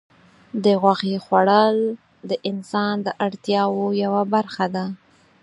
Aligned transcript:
د 0.63 0.65
غوښې 0.81 1.15
خوړل 1.25 1.77
د 2.29 2.31
انسان 2.49 2.95
د 3.05 3.07
اړتیاوو 3.25 3.85
یوه 4.03 4.21
برخه 4.33 4.65
ده. 4.75 4.85